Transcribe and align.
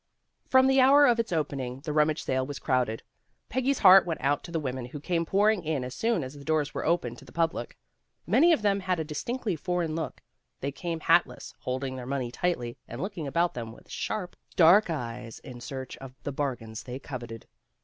From 0.47 0.65
the 0.65 0.81
hour 0.81 1.05
of 1.05 1.19
its 1.19 1.31
opening, 1.31 1.81
the 1.81 1.93
rummage 1.93 2.23
sale 2.23 2.43
was 2.43 2.57
crowded. 2.57 3.03
Peggy's 3.49 3.77
heart 3.77 4.03
went 4.03 4.19
out 4.19 4.43
to 4.45 4.51
the 4.51 4.59
women 4.59 4.85
who 4.85 4.99
came 4.99 5.27
pouring 5.27 5.63
in 5.63 5.83
as 5.83 5.93
soon 5.93 6.23
as 6.23 6.33
the 6.33 6.43
doors 6.43 6.73
were 6.73 6.83
opened 6.83 7.19
to 7.19 7.25
the 7.25 7.31
public. 7.31 7.77
Many 8.25 8.51
of 8.51 8.63
them 8.63 8.79
had 8.79 8.99
a 8.99 9.03
distinctly 9.03 9.55
foreign 9.55 9.93
look. 9.93 10.21
They 10.59 10.71
came 10.71 11.01
hatless, 11.01 11.53
holding 11.59 11.97
their 11.97 12.07
money 12.07 12.31
tightly, 12.31 12.79
and 12.87 12.99
look 12.99 13.15
ing 13.15 13.27
about 13.27 13.53
them 13.53 13.71
with 13.73 13.91
sharp, 13.91 14.35
dark 14.55 14.89
eyes 14.89 15.37
in 15.37 15.61
search 15.61 15.97
of 15.97 16.15
the 16.23 16.31
bargains 16.31 16.81
they 16.81 16.97
coveted. 16.97 17.45